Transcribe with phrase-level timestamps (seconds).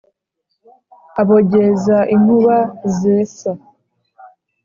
[1.21, 2.57] Abogeza inkuba
[2.97, 3.51] zesa,